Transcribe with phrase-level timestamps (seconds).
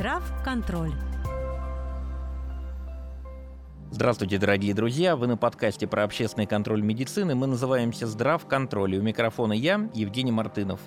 [0.00, 0.94] Здравконтроль.
[3.90, 5.14] Здравствуйте, дорогие друзья!
[5.14, 7.34] Вы на подкасте про общественный контроль медицины.
[7.34, 8.94] Мы называемся «Здравконтроль».
[8.94, 10.80] И у микрофона я, Евгений Мартынов.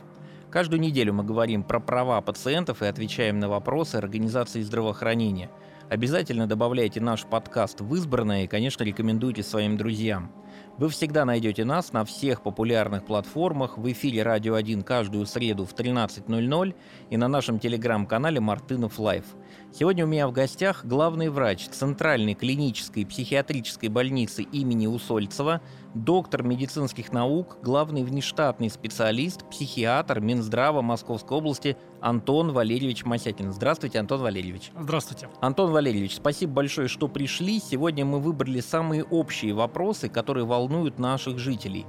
[0.49, 5.51] Каждую неделю мы говорим про права пациентов и отвечаем на вопросы организации здравоохранения.
[5.91, 10.31] Обязательно добавляйте наш подкаст в избранное и, конечно, рекомендуйте своим друзьям.
[10.79, 15.73] Вы всегда найдете нас на всех популярных платформах, в эфире «Радио 1» каждую среду в
[15.76, 16.76] 13.00
[17.12, 19.26] и на нашем телеграм-канале «Мартынов Лайф».
[19.72, 25.62] Сегодня у меня в гостях главный врач Центральной клинической психиатрической больницы имени Усольцева,
[25.96, 33.52] доктор медицинских наук, главный внештатный специалист, психиатр Минздрава Московской области Антон Валерьевич Масякин.
[33.52, 34.72] Здравствуйте, Антон Валерьевич.
[34.80, 35.30] Здравствуйте.
[35.41, 37.60] Антон Валерьевич, спасибо большое, что пришли.
[37.60, 41.85] Сегодня мы выбрали самые общие вопросы, которые волнуют наших жителей.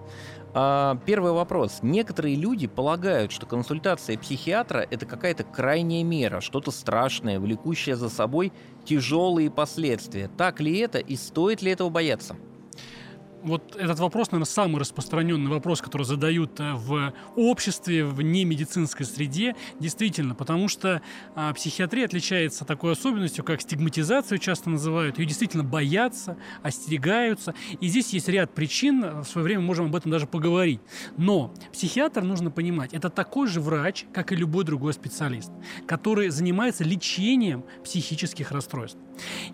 [0.57, 1.81] А, первый вопрос.
[1.83, 8.53] Некоторые люди полагают, что консультация психиатра– это какая-то крайняя мера, что-то страшное, влекущее за собой
[8.85, 10.31] тяжелые последствия.
[10.39, 12.37] Так ли это и стоит ли этого бояться?
[13.45, 19.55] Вот этот вопрос, наверное, самый распространенный вопрос, который задают э, в обществе, в немедицинской среде,
[19.79, 21.03] действительно, потому что
[21.35, 28.13] а, психиатрия отличается такой особенностью, как стигматизацию часто называют, ее действительно боятся, остерегаются, и здесь
[28.13, 30.81] есть ряд причин, в свое время можем об этом даже поговорить.
[31.17, 35.51] Но психиатр, нужно понимать, это такой же врач, как и любой другой специалист,
[35.87, 38.99] который занимается лечением психических расстройств.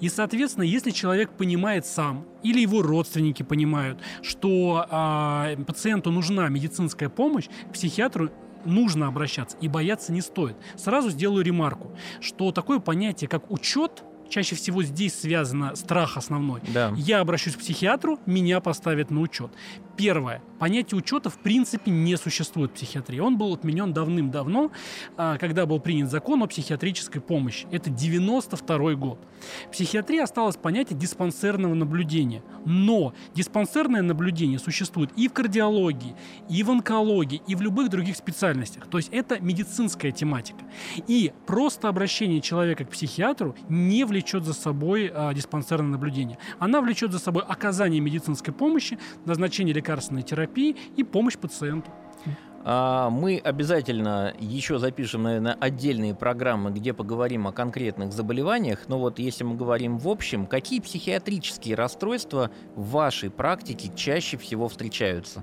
[0.00, 3.79] И, соответственно, если человек понимает сам, или его родственники понимают,
[4.22, 8.30] что э, пациенту нужна медицинская помощь, к психиатру
[8.64, 10.56] нужно обращаться и бояться не стоит.
[10.76, 16.62] Сразу сделаю ремарку, что такое понятие, как учет, чаще всего здесь связано страх основной.
[16.72, 16.92] Да.
[16.96, 19.50] Я обращусь к психиатру, меня поставят на учет.
[20.00, 20.40] Первое.
[20.58, 23.18] Понятие учета в принципе не существует в психиатрии.
[23.18, 24.70] Он был отменен давным-давно,
[25.18, 27.66] а, когда был принят закон о психиатрической помощи.
[27.70, 29.18] Это 92 год.
[29.68, 32.42] В психиатрии осталось понятие диспансерного наблюдения.
[32.64, 36.14] Но диспансерное наблюдение существует и в кардиологии,
[36.48, 38.86] и в онкологии, и в любых других специальностях.
[38.86, 40.60] То есть это медицинская тематика.
[41.06, 46.38] И просто обращение человека к психиатру не влечет за собой а, диспансерное наблюдение.
[46.58, 51.90] Она влечет за собой оказание медицинской помощи, назначение лекарств лекарственной терапии и помощь пациенту.
[52.62, 58.86] А, мы обязательно еще запишем, наверное, отдельные программы, где поговорим о конкретных заболеваниях.
[58.86, 64.68] Но вот если мы говорим в общем, какие психиатрические расстройства в вашей практике чаще всего
[64.68, 65.42] встречаются?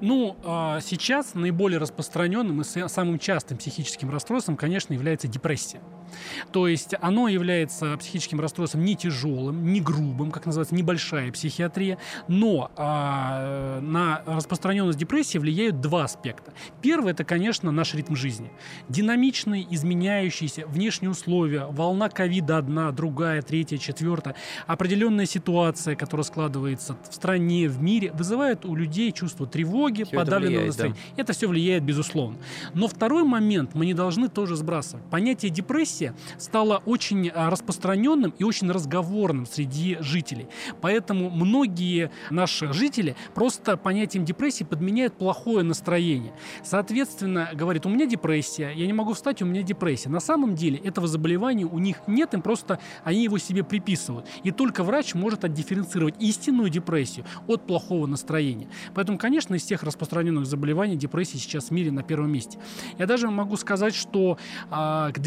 [0.00, 5.80] Ну, а, сейчас наиболее распространенным и самым частым психическим расстройством, конечно, является депрессия.
[6.52, 11.98] То есть оно является психическим расстройством не тяжелым, не грубым, как называется, небольшая психиатрия,
[12.28, 16.52] но а, на распространенность депрессии влияют два аспекта.
[16.82, 18.50] Первый– это, конечно, наш ритм жизни.
[18.88, 24.34] Динамичный, изменяющийся, внешние условия, волна ковида одна, другая, третья, четвертая,
[24.66, 30.66] определенная ситуация, которая складывается в стране, в мире, вызывает у людей чувство тревоги, все подавленного
[30.66, 30.96] настроения.
[31.16, 31.22] Да.
[31.22, 32.38] Это все влияет, безусловно.
[32.74, 35.04] Но второй момент мы не должны тоже сбрасывать.
[35.10, 35.50] Понятие
[36.04, 40.48] депрессия стало очень а, распространенным и очень разговорным среди жителей.
[40.80, 46.32] Поэтому многие наши жители просто понятием депрессии подменяют плохое настроение.
[46.62, 50.08] Соответственно, говорит, у меня депрессия, я не могу встать, у меня депрессия.
[50.08, 54.26] На самом деле этого заболевания у них нет, им просто они его себе приписывают.
[54.42, 58.68] И только врач может отдифференцировать истинную депрессию от плохого настроения.
[58.94, 62.58] Поэтому, конечно, из всех распространенных заболеваний депрессия сейчас в мире на первом месте.
[62.98, 64.38] Я даже могу сказать, что
[64.70, 65.18] а, к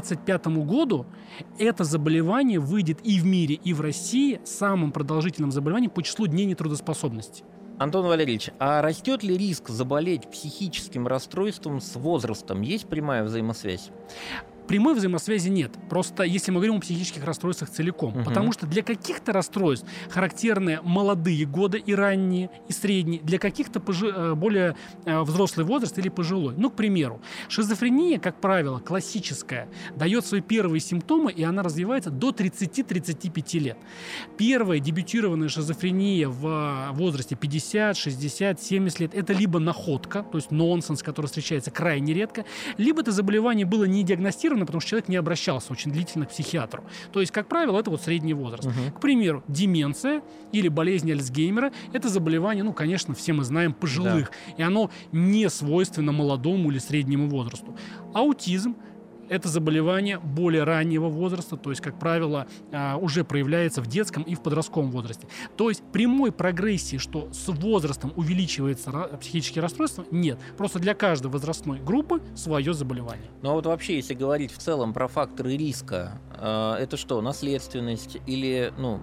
[0.00, 1.06] 2025 году
[1.58, 6.46] это заболевание выйдет и в мире, и в России самым продолжительным заболеванием по числу дней
[6.46, 7.44] нетрудоспособности.
[7.78, 12.60] Антон Валерьевич, а растет ли риск заболеть психическим расстройством с возрастом?
[12.62, 13.90] Есть прямая взаимосвязь?
[14.66, 15.72] Прямой взаимосвязи нет.
[15.88, 18.16] Просто если мы говорим о психических расстройствах целиком.
[18.16, 18.24] Угу.
[18.24, 23.20] Потому что для каких-то расстройств характерны молодые годы и ранние, и средние.
[23.22, 26.54] Для каких-то пожи- э, более э, взрослый возраст или пожилой.
[26.56, 32.30] Ну, к примеру, шизофрения, как правило, классическая, дает свои первые симптомы, и она развивается до
[32.30, 33.78] 30-35 лет.
[34.36, 40.50] Первая дебютированная шизофрения в э, возрасте 50, 60, 70 лет– это либо находка, то есть
[40.50, 42.44] нонсенс, который встречается крайне редко,
[42.78, 46.84] либо это заболевание было не диагностировано, потому что человек не обращался очень длительно к психиатру.
[47.12, 48.66] То есть, как правило, это вот средний возраст.
[48.66, 48.96] Угу.
[48.96, 50.22] К примеру, деменция
[50.52, 54.30] или болезнь Альцгеймера– это заболевание, ну, конечно, все мы знаем, пожилых.
[54.48, 54.54] Да.
[54.56, 57.76] И оно не свойственно молодому или среднему возрасту.
[58.14, 58.76] Аутизм–
[59.32, 64.34] это заболевание более раннего возраста, то есть, как правило, а, уже проявляется в детском и
[64.34, 65.26] в подростковом возрасте.
[65.56, 68.90] То есть прямой прогрессии, что с возрастом увеличивается
[69.20, 70.38] психические расстройства, нет.
[70.58, 73.30] Просто для каждой возрастной группы свое заболевание.
[73.40, 78.18] Ну а вот вообще, если говорить в целом про факторы риска, э, это что, наследственность
[78.26, 79.00] или, ну,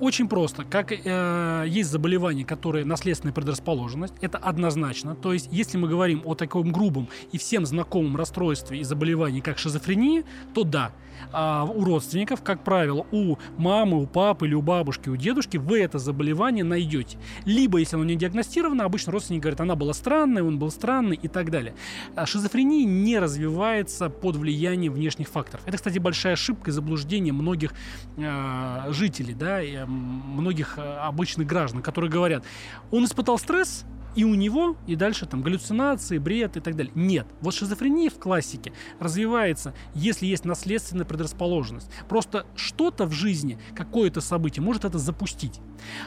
[0.00, 0.64] очень просто.
[0.64, 5.14] Как э, есть заболевания, которые наследственная предрасположенность, это однозначно.
[5.14, 9.58] То есть, если мы говорим о таком грубом и всем знакомом расстройстве и заболевании, как
[9.58, 10.24] шизофрения,
[10.54, 10.92] то да,
[11.32, 15.80] а у родственников, как правило, у мамы, у папы или у бабушки, у дедушки вы
[15.80, 17.18] это заболевание найдете.
[17.44, 21.28] Либо, если оно не диагностировано, обычно родственник говорит, она была странная, он был странный и
[21.28, 21.74] так далее.
[22.14, 25.62] А шизофрения не развивается под влиянием внешних факторов.
[25.66, 27.74] Это, кстати, большая ошибка и заблуждение многих
[28.16, 29.51] э, жителей, да,
[29.86, 32.44] многих э, обычных граждан, которые говорят,
[32.90, 36.92] он испытал стресс, и у него, и дальше там галлюцинации, бред и так далее.
[36.94, 37.26] Нет.
[37.40, 41.90] Вот шизофрения в классике развивается, если есть наследственная предрасположенность.
[42.08, 45.60] Просто что-то в жизни, какое-то событие может это запустить.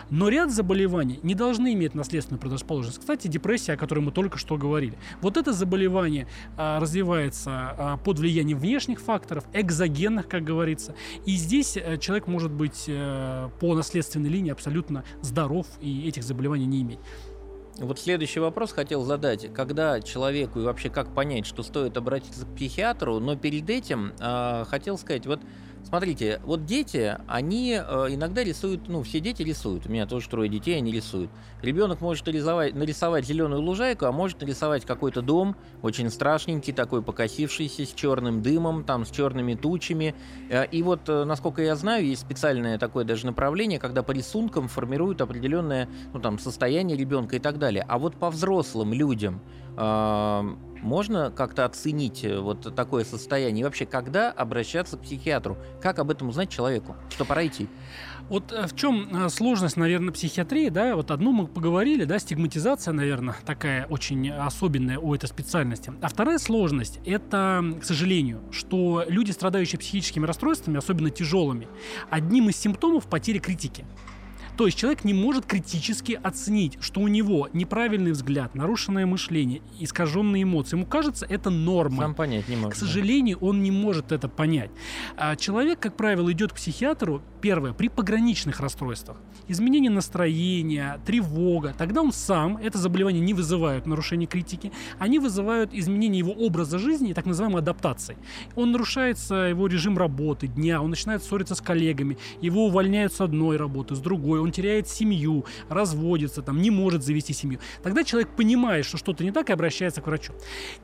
[0.10, 3.00] Но ряд заболеваний не должны иметь наследственную предрасположенность.
[3.00, 4.98] Кстати, депрессия, о которой мы только что говорили.
[5.22, 6.28] Вот это заболевание
[6.58, 10.96] а, развивается а, под влиянием внешних факторов, экзогенных, как говорится.
[11.26, 16.66] И здесь а, человек может быть а, по наследственной линии абсолютно здоров и этих заболеваний
[16.66, 17.00] не иметь.
[17.78, 19.54] Вот следующий вопрос хотел задать.
[19.54, 24.66] Когда человеку и вообще как понять, что стоит обратиться к психиатру, но перед этим э,
[24.68, 25.42] хотел сказать, вот
[25.88, 29.86] Смотрите, вот дети, они э, иногда рисуют, ну, все дети рисуют.
[29.86, 31.30] У меня тоже трое детей, они рисуют.
[31.62, 37.86] Ребенок может нарисовать, нарисовать зеленую лужайку, а может нарисовать какой-то дом, очень страшненький, такой покосившийся,
[37.86, 40.16] с черным дымом, там, с черными тучами.
[40.50, 44.68] Э, и вот, э, насколько я знаю, есть специальное такое даже направление, когда по рисункам
[44.68, 47.86] формируют определенное, ну, там, состояние ребенка и так далее.
[47.88, 49.40] А вот по взрослым людям
[50.86, 53.62] можно как-то оценить э, вот такое состояние?
[53.62, 55.58] И вообще, когда обращаться к психиатру?
[55.82, 56.96] Как об этом узнать человеку?
[57.10, 57.68] Что пора идти?
[58.30, 62.94] Вот э, в чем э, сложность, наверное, психиатрии, да, вот одну мы поговорили, да, стигматизация,
[62.94, 65.92] наверное, такая очень особенная у этой специальности.
[66.02, 71.68] А вторая сложность– это, к сожалению, что люди, страдающие психическими расстройствами, особенно тяжелыми,
[72.10, 73.86] одним из симптомов потери критики.
[74.58, 80.44] То есть человек не может критически оценить, что у него неправильный взгляд, нарушенное мышление, искаженные
[80.44, 80.78] эмоции.
[80.78, 82.04] Ему кажется, это норма.
[82.04, 82.74] Сам понять не может.
[82.74, 84.72] К сожалению, он не может это понять.
[85.18, 89.18] А человек, как правило, идет к психиатру, первое, при пограничных расстройствах.
[89.48, 91.76] Изменение настроения, тревога.
[91.78, 97.14] Тогда он сам, это заболевание не вызывают нарушение критики, они вызывают изменение его образа жизни,
[97.14, 98.18] так называемой адаптацией.
[98.56, 103.58] Он нарушается его режим работы, дня, он начинает ссориться с коллегами, его увольняют с одной
[103.58, 107.60] работы, с другой, он теряет семью, разводится, там, не может завести семью.
[107.84, 110.34] Тогда человек понимает, что что-то не так и обращается к врачу.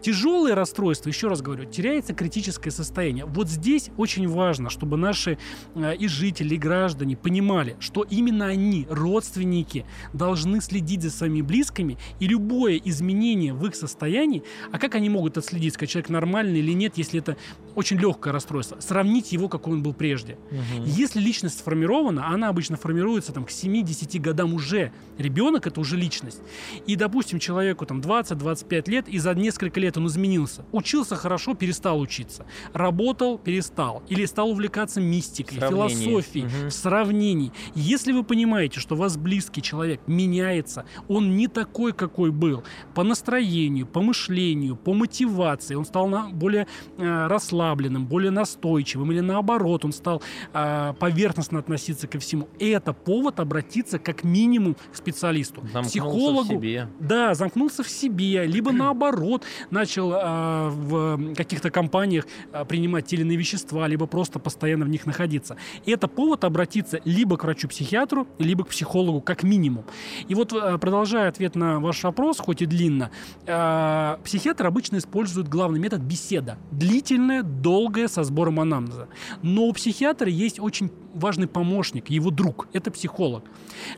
[0.01, 3.25] Тяжелые расстройства, еще раз говорю, теряется критическое состояние.
[3.25, 5.37] Вот здесь очень важно, чтобы наши
[5.75, 11.97] э, и жители, и граждане понимали, что именно они, родственники, должны следить за своими близкими,
[12.19, 16.71] и любое изменение в их состоянии, а как они могут отследить, сказать, человек нормальный или
[16.71, 17.37] нет, если это
[17.75, 20.37] очень легкое расстройство, сравнить его, какой он был прежде.
[20.51, 20.85] Угу.
[20.85, 24.91] Если личность сформирована, она обычно формируется там, к 7-10 годам уже.
[25.17, 26.41] Ребенок это уже личность.
[26.87, 30.65] И, допустим, человеку там 20-25 лет, и за несколько лет он изменился.
[30.71, 32.45] Учился хорошо, перестал учиться.
[32.73, 34.03] Работал, перестал.
[34.09, 36.69] Или стал увлекаться мистикой, философией, угу.
[36.69, 37.51] сравнений.
[37.75, 42.63] Если вы понимаете, что у вас близкий человек меняется, он не такой, какой был.
[42.95, 45.75] По настроению, по мышлению, по мотивации.
[45.75, 46.67] Он стал на более
[46.97, 49.11] э, расслабленным, более настойчивым.
[49.11, 50.21] Или наоборот, он стал
[50.53, 52.47] э, поверхностно относиться ко всему.
[52.59, 55.61] Это повод обратиться как минимум к специалисту.
[55.61, 56.43] Замкнулся психологу.
[56.43, 56.87] В себе.
[56.99, 63.23] Да, замкнулся в себе, либо наоборот начал э, в каких-то компаниях э, принимать те или
[63.23, 65.57] иные вещества, либо просто постоянно в них находиться.
[65.85, 69.85] И это повод обратиться либо к врачу-психиатру, либо к психологу как минимум.
[70.27, 73.11] И вот э, продолжая ответ на ваш вопрос, хоть и длинно,
[73.45, 76.57] э, психиатр обычно использует главный метод беседа.
[76.71, 79.07] Длительная, долгая, со сбором анамнеза.
[79.41, 82.67] Но у психиатра есть очень важный помощник, его друг.
[82.73, 83.43] Это психолог психолог,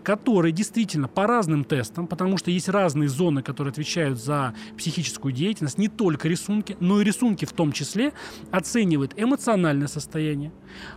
[0.04, 5.78] который действительно по разным тестам, потому что есть разные зоны, которые отвечают за психическую деятельность,
[5.78, 8.14] не только рисунки, но и рисунки в том числе,
[8.52, 10.52] оценивает эмоциональное состояние,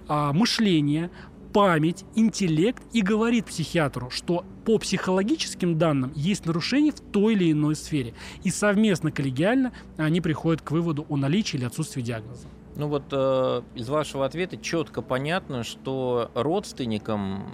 [0.09, 1.11] а, мышление,
[1.53, 7.77] память, интеллект и говорит психиатру, что по психологическим данным есть нарушение в той или иной
[7.77, 8.13] сфере.
[8.45, 12.49] И совместно, коллегиально они приходят к выводу о наличии или отсутствии диагноза.
[12.77, 17.49] Ну вот э, из вашего ответа четко понятно, что родственникам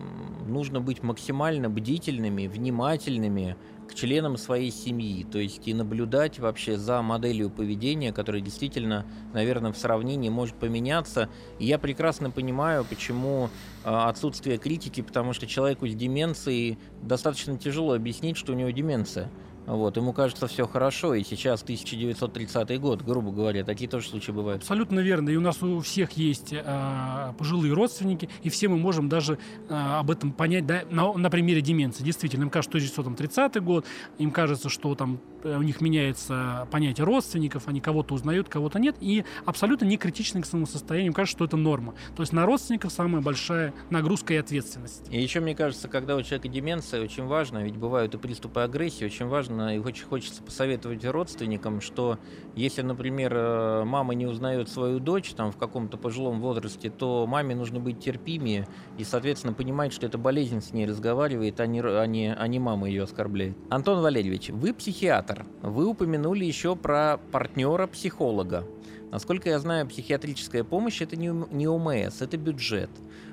[0.49, 3.57] нужно быть максимально бдительными, внимательными
[3.89, 9.73] к членам своей семьи, то есть и наблюдать вообще за моделью поведения, которая действительно, наверное,
[9.73, 11.29] в сравнении может поменяться.
[11.61, 13.49] И я прекрасно понимаю, почему
[13.85, 19.31] а, отсутствие критики, потому что человеку с деменцией достаточно тяжело объяснить, что у него деменция.
[19.67, 24.63] Вот, ему кажется все хорошо, и сейчас 1930 год, грубо говоря, такие тоже случаи бывают.
[24.63, 25.31] Абсолютно верно.
[25.31, 29.39] И у нас у всех есть э, пожилые родственники, и все мы можем даже
[29.69, 32.03] э, об этом понять да, на, на примере деменции.
[32.03, 33.87] Действительно, им кажется, что там 30-й год,
[34.19, 39.25] им кажется, что там у них меняется понятие родственников, они кого-то узнают, кого-то нет, и
[39.45, 41.95] абсолютно не критичны к своему состоянию, кажется, что это норма.
[42.17, 45.05] То есть на родственников самая большая нагрузка и ответственность.
[45.11, 49.05] И еще, мне кажется, когда у человека деменция, очень важно, ведь бывают и приступы агрессии,
[49.05, 52.19] очень важно важно и очень хочется посоветовать родственникам, что
[52.55, 57.55] если, например, э, мама не узнает свою дочь там в каком-то пожилом возрасте, то маме
[57.55, 58.67] нужно быть терпимее
[58.99, 62.59] и, соответственно, понимать, что это болезнь с ней разговаривает, а не, а не, а не
[62.59, 63.57] мама ее оскорбляет.
[63.71, 65.32] Антон Валерьевич, вы психиатр.
[65.63, 68.65] Вы упомянули еще про партнера-психолога.
[69.11, 72.91] Насколько я знаю, психиатрическая помощь это не ОМС, это бюджет.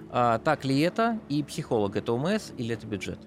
[0.10, 1.20] А, так ли это?
[1.30, 3.20] И психолог это ОМС или это бюджет?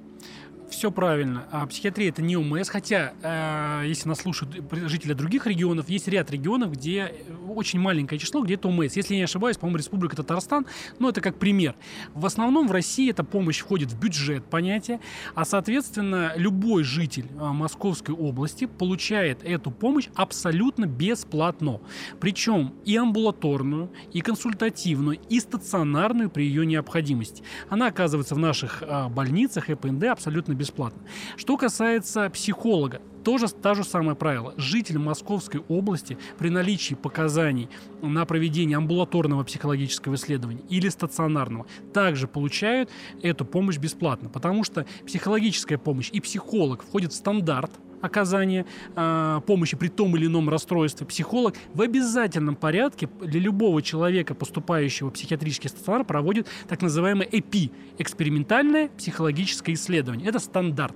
[0.82, 1.46] Все правильно.
[1.52, 6.28] А психиатрия это не ОМС, хотя, э, если нас слушают жители других регионов, есть ряд
[6.32, 7.14] регионов, где
[7.48, 8.96] очень маленькое число, где это ОМС.
[8.96, 10.66] Если я не ошибаюсь, по-моему, Республика Татарстан,
[10.98, 11.76] но это как пример.
[12.14, 14.98] В основном в России эта помощь входит в бюджет понятие,
[15.36, 21.80] а, соответственно, любой житель э, Московской области получает эту помощь абсолютно бесплатно.
[22.18, 27.44] Причем и амбулаторную, и консультативную, и стационарную при ее необходимости.
[27.68, 30.71] Она оказывается в наших э, больницах и ПНД абсолютно бесплатно.
[31.36, 34.54] Что касается психолога, тоже та же самое правило.
[34.56, 37.68] Житель Московской области при наличии показаний
[38.02, 42.90] на проведение амбулаторного психологического исследования или стационарного также получают
[43.22, 47.70] эту помощь бесплатно, потому что психологическая помощь и психолог входят в стандарт
[48.02, 54.34] оказания э, помощи при том или ином расстройстве, психолог в обязательном порядке для любого человека,
[54.34, 60.28] поступающего в психиатрический стационар, проводит так называемое ЭПИ– экспериментальное психологическое исследование.
[60.28, 60.94] Это стандарт.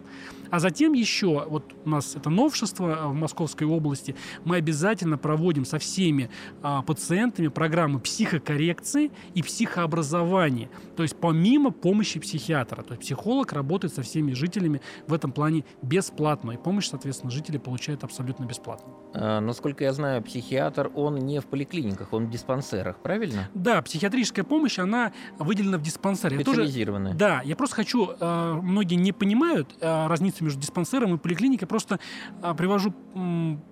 [0.51, 5.65] А затем еще, вот у нас это новшество а, в Московской области, мы обязательно проводим
[5.65, 6.31] со всеми
[6.63, 10.69] а, пациентами программы психокоррекции и психообразования.
[10.97, 12.83] То есть помимо помощи психиатра.
[12.83, 16.53] То есть психолог работает со всеми жителями в этом плане бесплатно.
[16.53, 18.93] И помощь, соответственно, жители получают абсолютно бесплатно.
[19.15, 23.49] А, насколько я знаю, психиатр, он не в поликлиниках, он в диспансерах, правильно?
[23.55, 26.37] Да, психиатрическая помощь, она выделена в диспансере.
[26.37, 27.13] Специализированная.
[27.13, 31.19] Тоже, да, я просто хочу, э, многие не понимают э, разницу разницу между диспансером и
[31.19, 31.67] поликлиникой.
[31.67, 31.99] Просто
[32.43, 32.95] а, привожу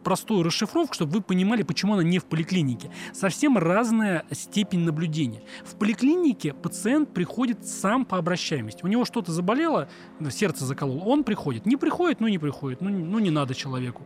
[0.03, 2.91] простую расшифровку, чтобы вы понимали, почему она не в поликлинике.
[3.13, 5.43] Совсем разная степень наблюдения.
[5.65, 8.83] В поликлинике пациент приходит сам по обращаемости.
[8.85, 9.89] У него что-то заболело,
[10.31, 11.67] сердце закололо, он приходит.
[11.67, 14.03] Не приходит, ну не приходит, ну, ну не надо человеку.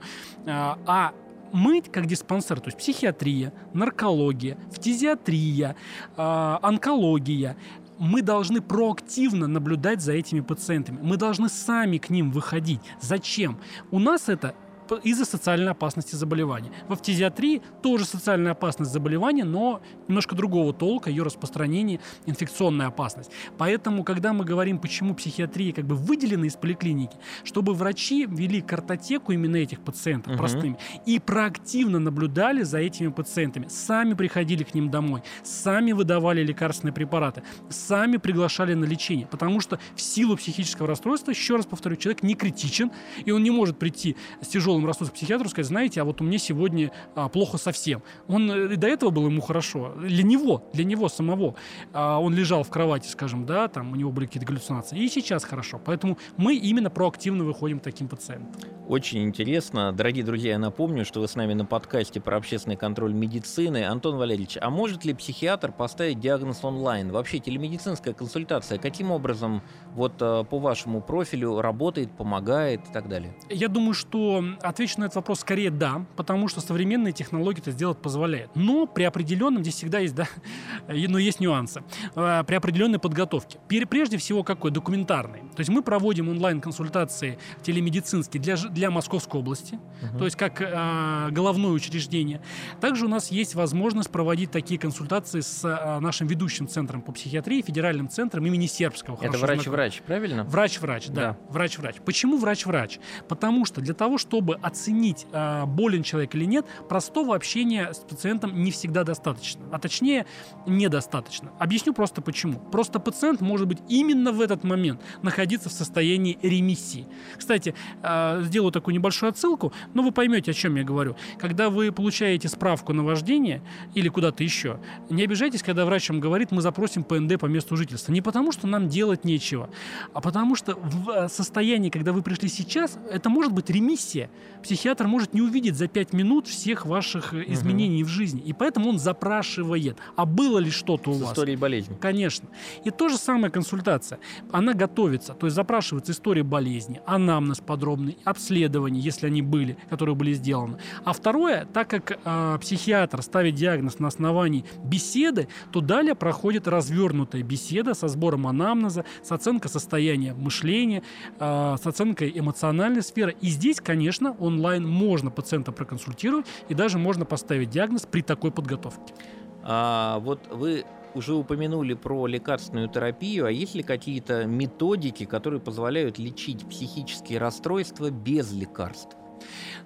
[0.47, 1.13] А, а
[1.53, 5.77] мы, как диспансер, то есть психиатрия, наркология, фтизиатрия,
[6.17, 7.57] э, онкология,
[7.99, 10.99] мы должны проактивно наблюдать за этими пациентами.
[11.03, 12.81] Мы должны сами к ним выходить.
[13.01, 13.59] Зачем?
[13.91, 14.55] У нас это
[14.97, 16.71] из-за социальной опасности заболевания.
[16.89, 23.31] В фтизиатрии тоже социальная опасность заболевания, но немножко другого толка, ее распространение, инфекционная опасность.
[23.57, 29.33] Поэтому, когда мы говорим, почему психиатрия как бы выделена из поликлиники, чтобы врачи вели картотеку
[29.33, 30.39] именно этих пациентов угу.
[30.39, 36.93] простыми и проактивно наблюдали за этими пациентами, сами приходили к ним домой, сами выдавали лекарственные
[36.93, 42.23] препараты, сами приглашали на лечение, потому что в силу психического расстройства, еще раз повторю, человек
[42.23, 42.91] не критичен,
[43.25, 46.21] и он не может прийти с тяжелым тяжелым расстройством к психиатру, сказать, знаете, а вот
[46.21, 48.03] у меня сегодня а, плохо совсем.
[48.29, 49.95] Он э, и до этого было ему хорошо.
[49.99, 51.55] Для него, для него самого.
[51.93, 54.99] А, он лежал в кровати, скажем, да, там у него были какие-то галлюцинации.
[54.99, 55.81] И сейчас хорошо.
[55.85, 58.61] Поэтому мы именно проактивно выходим к таким пациентам.
[58.89, 59.93] Очень интересно.
[59.93, 63.85] Дорогие друзья, я напомню, что вы с нами на подкасте про общественный контроль медицины.
[63.85, 67.11] Антон Валерьевич, а может ли психиатр поставить диагноз онлайн?
[67.13, 69.63] Вообще телемедицинская консультация каким образом
[69.95, 73.35] вот э, по вашему профилю работает, помогает и так далее?
[73.51, 77.99] Я думаю, что отвечу на этот вопрос скорее да, потому что современные технологии это сделать
[77.99, 78.51] позволяют.
[78.55, 80.27] Но при определенном, здесь всегда есть, да,
[80.89, 81.83] но есть нюансы,
[82.15, 83.59] э, при определенной подготовке.
[83.89, 84.71] Прежде всего, какой?
[84.71, 85.41] Документарный.
[85.57, 90.19] То есть мы проводим онлайн-консультации телемедицинские для, для Московской области, угу.
[90.19, 92.43] то есть как э, головное учреждение.
[92.81, 97.63] Также у нас есть возможность проводить такие консультации с э, нашим ведущим центром по психиатрии,
[97.63, 99.19] федеральным центром имени Сербского.
[99.21, 100.45] Это врач-врач, правильно?
[100.45, 101.37] Врач-врач, да.
[101.49, 101.97] Врач-врач.
[102.05, 102.99] Почему врач-врач?
[103.29, 108.63] Потому что для того, чтобы оценить, э, болен человек или нет, простого общения с пациентом
[108.63, 109.63] не всегда достаточно.
[109.73, 110.27] А точнее,
[110.67, 111.51] недостаточно.
[111.59, 112.59] Объясню просто почему.
[112.59, 117.07] Просто пациент может быть именно в этот момент находиться в состоянии ремиссии.
[117.37, 121.17] Кстати, э, сделаю такую небольшую отсылку, но вы поймете, о чем я говорю.
[121.39, 123.63] Когда вы получаете справку на вождение
[123.95, 128.13] или куда-то еще, не обижайтесь, когда врач вам говорит, мы запросим ПНД по месту жительства.
[128.13, 129.71] Не потому, что нам делать нечего,
[130.15, 134.31] а потому что в э, состоянии, когда вы пришли сейчас, это может быть ремиссия.
[134.63, 138.11] Психиатр может не увидеть за 5 минут всех ваших э, изменений угу.
[138.11, 138.41] в жизни.
[138.43, 141.31] И поэтому он запрашивает, а было ли что-то у С вас?
[141.31, 141.97] историей болезни.
[142.01, 142.49] Конечно.
[142.85, 144.19] И то же самое консультация.
[144.51, 150.33] Она готовится, то есть запрашивается история болезни, анамнез подробный, обследования, если они были, которые были
[150.33, 150.79] сделаны.
[151.05, 157.43] А второе, так как э, психиатр ставит диагноз на основании беседы, то далее проходит развернутая
[157.43, 161.03] беседа со сбором анамнеза, с оценкой состояния мышления,
[161.39, 163.37] э, с оценкой эмоциональной сферы.
[163.41, 169.15] И здесь, конечно, онлайн можно пациента проконсультировать и даже можно поставить диагноз при такой подготовке.
[169.63, 176.19] А, вот вы уже упомянули про лекарственную терапию, а есть ли какие-то методики, которые позволяют
[176.19, 179.18] лечить психические расстройства без лекарств?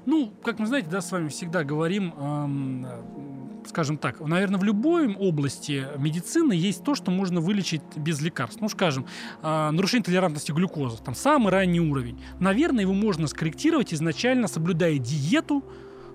[0.07, 2.87] Ну, как мы знаете, да, с вами всегда говорим, эм,
[3.67, 8.61] скажем так, наверное, в любой области медицины есть то, что можно вылечить без лекарств.
[8.61, 9.07] Ну, скажем,
[9.43, 12.21] э, нарушение толерантности глюкозы, там самый ранний уровень.
[12.41, 15.65] Наверное, его можно скорректировать изначально, соблюдая диету,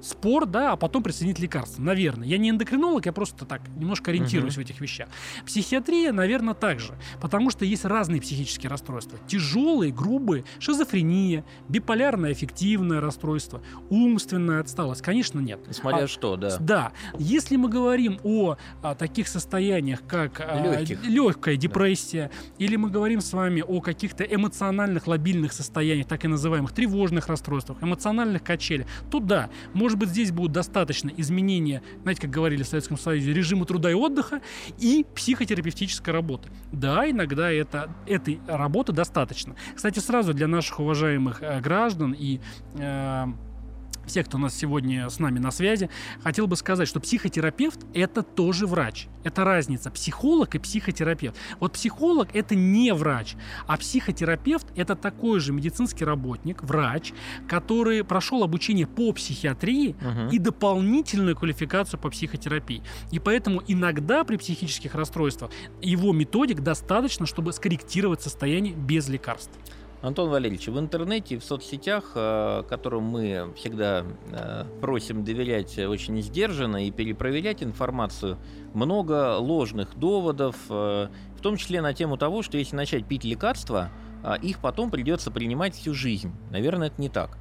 [0.02, 1.82] спор, да, а потом присоединить лекарства.
[1.82, 2.28] Наверное.
[2.28, 4.58] Я не эндокринолог, я просто так немножко ориентируюсь uh-huh.
[4.58, 5.10] в этих вещах.
[5.46, 6.94] Психиатрия, наверное, также.
[7.22, 9.20] Потому что есть разные психические расстройства.
[9.28, 15.02] Тяжелые, грубые, шизофрения, биполярное аффективное расстройство, умственная отсталость.
[15.02, 15.60] Конечно, нет.
[15.72, 16.58] Смотря а, что, да.
[16.60, 16.92] Да.
[17.18, 22.66] Если мы говорим о, о таких состояниях, как а, легкая депрессия, да.
[22.66, 27.82] или мы говорим с вами о каких-то эмоциональных лобильных состояниях, так и называемых тревожных расстройствах,
[27.82, 29.50] эмоциональных качелях, то да,
[29.88, 33.94] может быть, здесь будут достаточно изменения, знаете, как говорили в Советском Союзе, режима труда и
[33.94, 34.42] отдыха
[34.78, 36.50] и психотерапевтической работы.
[36.74, 39.56] Да, иногда это, этой работы достаточно.
[39.74, 42.42] Кстати, сразу для наших уважаемых э, граждан и
[42.76, 43.28] э,
[44.08, 45.90] всех, кто у нас сегодня с нами на связи,
[46.24, 49.08] хотел бы сказать, что психотерапевт– это тоже врач.
[49.24, 49.92] Это разница.
[49.92, 51.36] Психолог и психотерапевт.
[51.60, 53.36] Вот психолог– это не врач,
[53.68, 57.14] а психотерапевт– это такой же медицинский работник, врач,
[57.48, 60.32] который прошел обучение по психиатрии угу.
[60.32, 62.82] и дополнительную квалификацию по психотерапии.
[63.12, 69.52] И поэтому иногда при психических расстройствах его методик достаточно, чтобы скорректировать состояние без лекарств.
[70.02, 76.22] Антон Валерьевич, в интернете и в соцсетях, э, которым мы всегда э, просим доверять очень
[76.22, 78.38] сдержанно и перепроверять информацию,
[78.76, 83.90] много ложных доводов, э, в том числе на тему того, что если начать пить лекарства,
[84.42, 86.34] их потом придется принимать всю жизнь.
[86.52, 87.38] Наверное, это не так.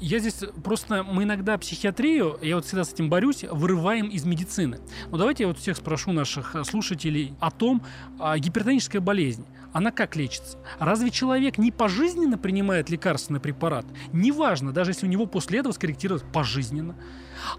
[0.00, 4.80] Я здесь просто, мы иногда психиатрию, я вот всегда с этим борюсь, вырываем из медицины.
[5.10, 7.82] Но давайте я вот всех спрошу наших слушателей о том,
[8.18, 10.58] а, гипертоническая болезнь она как лечится?
[10.78, 13.86] Разве человек не пожизненно принимает лекарственный препарат?
[14.12, 16.96] Неважно, даже если у него после этого скорректировать пожизненно.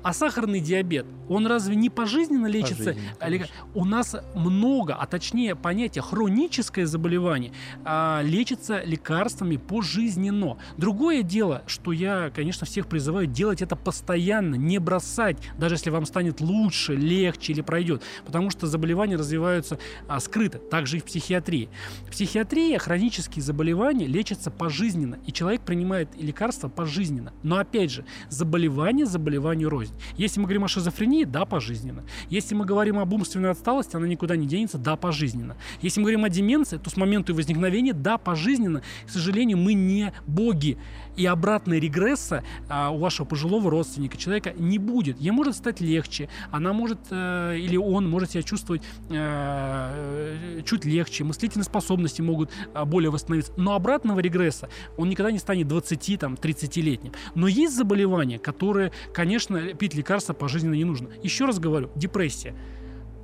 [0.03, 2.95] А сахарный диабет, он разве не пожизненно лечится?
[3.19, 7.51] Пожизненно, у нас много, а точнее понятие хроническое заболевание
[7.83, 10.57] а, лечится лекарствами пожизненно.
[10.77, 16.05] Другое дело, что я, конечно, всех призываю делать это постоянно, не бросать, даже если вам
[16.05, 21.69] станет лучше, легче или пройдет, потому что заболевания развиваются а, скрыто, также и в психиатрии.
[22.09, 27.33] Психиатрии хронические заболевания лечатся пожизненно, и человек принимает лекарства пожизненно.
[27.43, 29.93] Но опять же, заболевание заболеванию рознь.
[30.17, 32.03] Если мы говорим о шизофрении, да, пожизненно.
[32.29, 35.55] Если мы говорим об умственной отсталости, она никуда не денется, да, пожизненно.
[35.81, 38.81] Если мы говорим о деменции, то с момента возникновения, да, пожизненно.
[39.05, 40.77] К сожалению, мы не боги.
[41.15, 45.19] И обратной регресса а, у вашего пожилого родственника, человека не будет.
[45.19, 51.23] Ей может стать легче, она может, э, или он может себя чувствовать э, чуть легче,
[51.23, 53.51] мыслительные способности могут э, более восстановиться.
[53.57, 57.11] Но обратного регресса он никогда не станет 20-30-летним.
[57.35, 61.09] Но есть заболевания, которые, конечно, пить лекарства пожизненно не нужно.
[61.21, 62.55] Еще раз говорю, депрессия.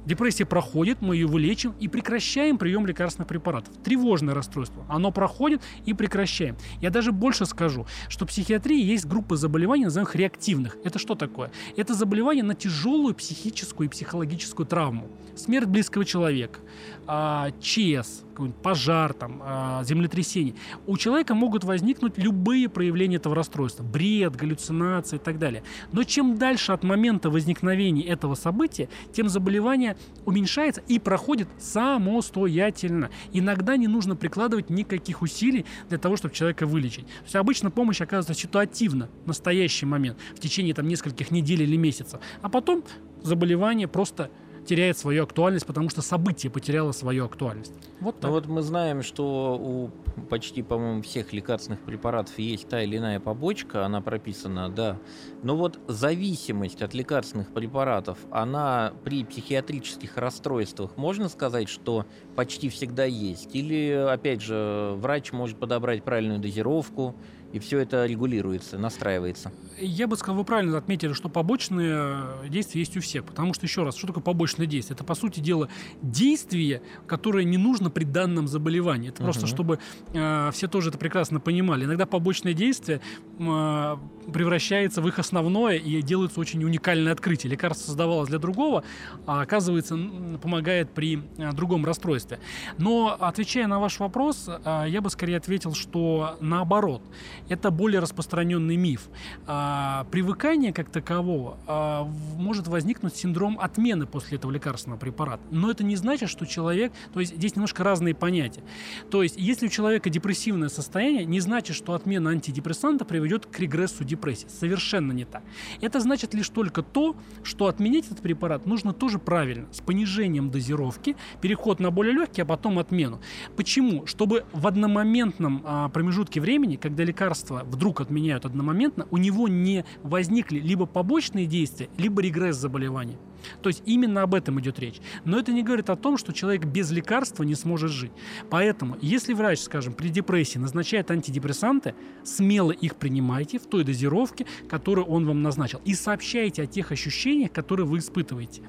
[0.07, 3.75] Депрессия проходит, мы ее вылечим и прекращаем прием лекарственных препаратов.
[3.83, 4.85] Тревожное расстройство.
[4.87, 6.55] Оно проходит и прекращаем.
[6.79, 10.77] Я даже больше скажу, что в психиатрии есть группы заболеваний, называемых реактивных.
[10.85, 11.51] Это что такое?
[11.75, 15.09] Это заболевание на тяжелую психическую и психологическую травму.
[15.35, 16.61] Смерть близкого человека,
[17.05, 20.53] а, ЧС, какой-нибудь пожар, там, а, землетрясение,
[20.85, 23.83] у человека могут возникнуть любые проявления этого расстройства.
[23.83, 25.63] Бред, галлюцинации и так далее.
[25.91, 33.09] Но чем дальше от момента возникновения этого события, тем заболевание уменьшается и проходит самостоятельно.
[33.33, 37.07] Иногда не нужно прикладывать никаких усилий для того, чтобы человека вылечить.
[37.07, 41.75] То есть обычно помощь оказывается ситуативно, в настоящий момент, в течение там, нескольких недель или
[41.75, 42.19] месяцев.
[42.43, 42.83] А потом
[43.23, 44.29] заболевание просто
[44.67, 47.73] теряет свою актуальность, потому что событие потеряло свою актуальность.
[47.99, 48.23] Вот ну так.
[48.23, 49.89] Ну вот мы знаем, что у
[50.29, 54.97] почти, по-моему, всех лекарственных препаратов есть та или иная побочка, она прописана, да.
[55.43, 63.05] Но вот зависимость от лекарственных препаратов, она при психиатрических расстройствах, можно сказать, что почти всегда
[63.05, 63.55] есть?
[63.55, 67.15] Или, опять же, врач может подобрать правильную дозировку,
[67.53, 69.53] и все это регулируется, настраивается.
[69.79, 73.23] Я бы сказал, вы правильно отметили, что побочные действия есть у всех.
[73.23, 74.95] Потому что, еще раз, что такое побочное действие?
[74.95, 75.69] Это, по сути дела,
[76.01, 79.09] действие, которое не нужно при данном заболевании.
[79.09, 79.31] Это угу.
[79.31, 79.79] просто, чтобы
[80.13, 81.85] э, все тоже это прекрасно понимали.
[81.85, 82.99] Иногда побочное действие
[83.39, 83.97] э,
[84.33, 87.51] превращается в их основное и делается очень уникальное открытие.
[87.51, 88.83] Лекарство создавалось для другого,
[89.25, 89.97] а оказывается,
[90.41, 92.39] помогает при э, другом расстройстве.
[92.77, 97.01] Но, отвечая на ваш вопрос, э, я бы скорее ответил, что наоборот–
[97.49, 99.09] это более распространенный миф.
[99.45, 102.03] А, привыкание как такового а,
[102.35, 105.43] может возникнуть синдром отмены после этого лекарственного препарата.
[105.51, 106.93] Но это не значит, что человек...
[107.13, 108.63] То есть здесь немножко разные понятия.
[109.11, 114.03] То есть если у человека депрессивное состояние, не значит, что отмена антидепрессанта приведет к регрессу
[114.03, 114.47] депрессии.
[114.47, 115.43] Совершенно так.
[115.81, 121.15] Это значит лишь только то, что отменять этот препарат нужно тоже правильно, с понижением дозировки,
[121.41, 123.19] переход на более легкий, а потом отмену.
[123.55, 124.05] Почему?
[124.05, 130.59] Чтобы в одномоментном а, промежутке времени, когда лекарства вдруг отменяют одномоментно, у него не возникли
[130.59, 133.17] либо побочные действия, либо регресс заболевания.
[133.61, 134.97] То есть именно об этом идет речь.
[135.25, 138.11] Но это не говорит о том, что человек без лекарства не сможет жить.
[138.49, 145.05] Поэтому, если врач, скажем, при депрессии назначает антидепрессанты, смело их принимайте в той дозировке, которую
[145.07, 145.81] он вам назначил.
[145.85, 148.61] И сообщайте о тех ощущениях, которые вы испытываете.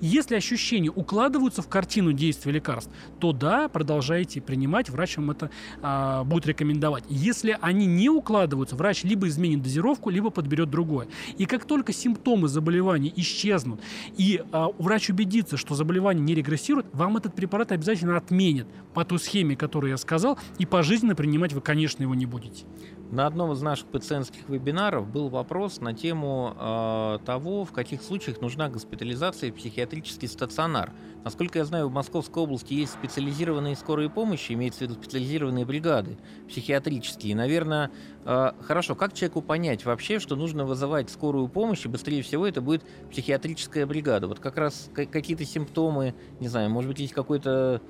[0.00, 5.50] Если ощущения укладываются в картину действия лекарств, то да, продолжайте принимать, врач вам это
[5.82, 7.04] а, будет рекомендовать.
[7.08, 11.08] Если они не укладываются, врач либо изменит дозировку, либо подберет другое.
[11.38, 13.80] И как только симптомы заболевания исчезнут,
[14.16, 19.18] и а, врач убедится, что заболевание не регрессирует, вам этот препарат обязательно отменят по той
[19.18, 22.64] схеме, которую я сказал, и пожизненно принимать вы, конечно, его не будете.
[23.10, 28.40] На одном из наших пациентских вебинаров был вопрос на тему э, того, в каких случаях
[28.40, 30.92] нужна госпитализация в психиатрический стационар.
[31.22, 36.18] Насколько я знаю, в Московской области есть специализированные скорые помощи, имеется в виду специализированные бригады
[36.48, 37.36] психиатрические.
[37.36, 37.90] Наверное,
[38.24, 42.62] э, хорошо, как человеку понять вообще, что нужно вызывать скорую помощь, и быстрее всего это
[42.62, 44.28] будет психиатрическая бригада?
[44.28, 47.80] Вот как раз какие-то симптомы, не знаю, может быть, есть какой-то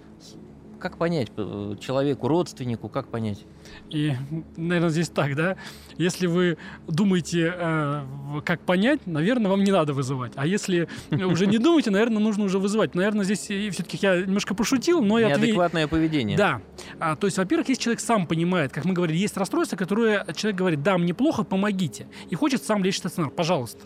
[0.85, 3.47] как понять э, человеку, родственнику, как понять?
[3.88, 4.12] И,
[4.59, 5.57] наверное, здесь так, да?
[5.97, 8.03] Если вы думаете, э,
[8.44, 10.33] как понять, наверное, вам не надо вызывать.
[10.37, 12.94] А если уже не думаете, наверное, нужно уже вызывать.
[12.94, 15.29] Наверное, здесь все-таки я немножко пошутил, но я...
[15.29, 16.37] Неадекватное поведение.
[16.37, 16.61] Да.
[17.01, 20.59] А, то есть, во-первых, если человек сам понимает, как мы говорили, есть расстройство, которое человек
[20.59, 22.09] говорит, да, мне плохо, помогите.
[22.29, 23.81] И хочет сам лечь в стационар, пожалуйста.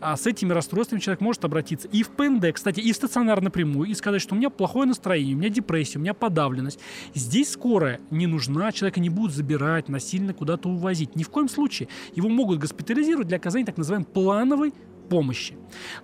[0.00, 3.90] А с этими расстройствами человек может обратиться и в ПНД, кстати, и в стационар напрямую,
[3.90, 6.78] и сказать, что у меня плохое настроение, у меня депрессия, у меня подавленность.
[7.14, 11.16] Здесь скорая не нужна, человека не будут забирать, насильно куда-то увозить.
[11.16, 11.88] Ни в коем случае.
[12.14, 14.72] Его могут госпитализировать для оказания так называемой плановой
[15.10, 15.56] помощи.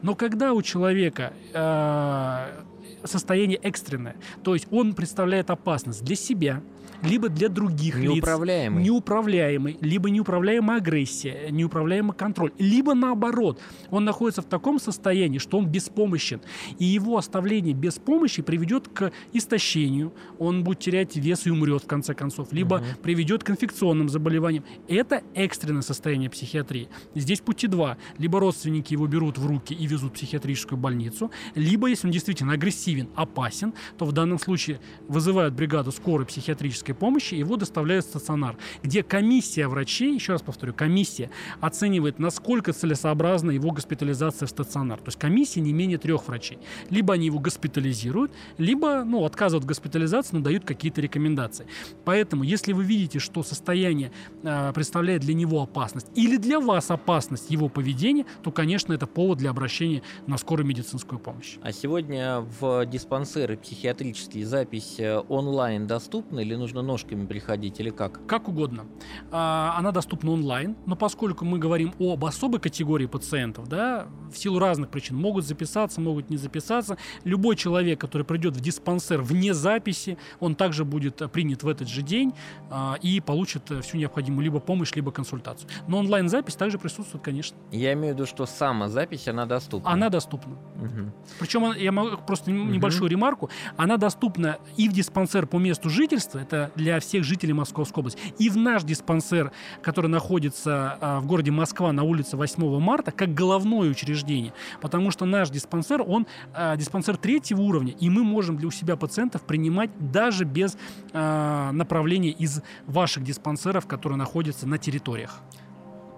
[0.02, 2.62] Но когда у человека э,
[3.04, 6.62] состояние экстренное, то есть он представляет опасность для себя,
[7.04, 8.82] либо для других неуправляемый.
[8.82, 8.86] лиц.
[8.90, 9.78] Неуправляемый.
[9.80, 12.52] Либо неуправляемая агрессия, неуправляемый контроль.
[12.58, 16.40] Либо наоборот, он находится в таком состоянии, что он беспомощен.
[16.78, 20.12] И его оставление без помощи приведет к истощению.
[20.38, 22.52] Он будет терять вес и умрет в конце концов.
[22.52, 22.84] Либо угу.
[23.02, 24.64] приведет к инфекционным заболеваниям.
[24.88, 26.88] Это экстренное состояние психиатрии.
[27.14, 27.96] Здесь пути два.
[28.18, 31.30] Либо родственники его берут в руки и везут в психиатрическую больницу.
[31.54, 37.04] Либо, если он действительно агрессивен, опасен, то в данном случае вызывают бригаду скорой психиатрической медицинской
[37.04, 41.30] помощи, его доставляют в стационар, где комиссия врачей, еще раз повторю, комиссия
[41.60, 44.98] оценивает, насколько целесообразна его госпитализация в стационар.
[44.98, 46.58] То есть комиссия не менее трех врачей.
[46.90, 51.66] Либо они его госпитализируют, либо ну, отказывают в госпитализации, но дают какие-то рекомендации.
[52.04, 54.10] Поэтому, если вы видите, что состояние
[54.42, 59.38] э, представляет для него опасность или для вас опасность его поведения, то, конечно, это повод
[59.38, 61.58] для обращения на скорую медицинскую помощь.
[61.62, 67.90] А сегодня в в диспансеры психиатрические запись э, онлайн доступна или нужно ножками приходить или
[67.90, 68.26] как?
[68.26, 68.86] Как угодно.
[69.30, 74.58] А, она доступна онлайн, но поскольку мы говорим об особой категории пациентов, да, в силу
[74.58, 76.96] разных причин могут записаться, могут не записаться.
[77.24, 82.02] Любой человек, который придет в диспансер вне записи, он также будет принят в этот же
[82.02, 82.32] день
[82.70, 85.68] а, и получит всю необходимую либо помощь, либо консультацию.
[85.88, 87.56] Но онлайн-запись также присутствует, конечно.
[87.70, 89.90] Я имею в виду, что сама запись, она доступна.
[89.90, 90.52] Она доступна.
[90.52, 91.12] Угу.
[91.40, 92.58] Причем я могу просто угу.
[92.58, 93.50] небольшую ремарку.
[93.76, 96.38] Она доступна и в диспансер по месту жительства,
[96.74, 101.92] для всех жителей Московской области, и в наш диспансер, который находится а, в городе Москва
[101.92, 104.52] на улице 8 марта, как головное учреждение.
[104.80, 108.96] Потому что наш диспансер, он а, диспансер третьего уровня, и мы можем для у себя
[108.96, 110.76] пациентов принимать даже без
[111.12, 115.40] а, направления из ваших диспансеров, которые находятся на территориях.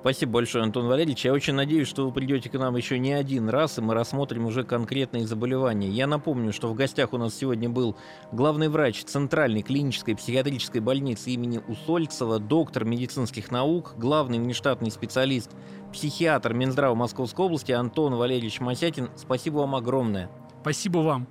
[0.07, 1.25] Спасибо большое, Антон Валерьевич.
[1.25, 4.47] Я очень надеюсь, что вы придете к нам еще не один раз, и мы рассмотрим
[4.47, 5.89] уже конкретные заболевания.
[5.89, 7.97] Я напомню, что в гостях у нас сегодня был
[8.31, 15.51] главный врач Центральной клинической психиатрической больницы имени Усольцева, доктор медицинских наук, главный внештатный специалист,
[15.93, 19.11] психиатр Минздрава Московской области Антон Валерьевич Масятин.
[19.17, 20.31] Спасибо вам огромное.
[20.67, 21.29] Спасибо вам.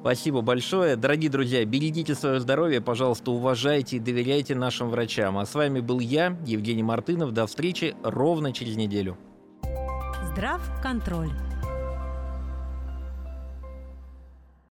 [0.00, 0.96] Спасибо большое.
[0.96, 5.38] Дорогие друзья, берегите свое здоровье, пожалуйста, уважайте и доверяйте нашим врачам.
[5.38, 7.30] А с вами был я, Евгений Мартынов.
[7.30, 9.16] До встречи ровно через неделю.
[10.32, 11.30] Здрав контроль.